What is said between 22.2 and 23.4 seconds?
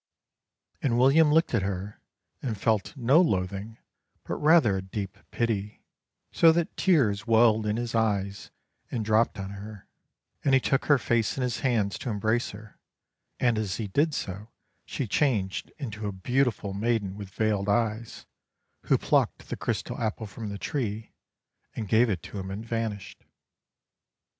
to him and vanished.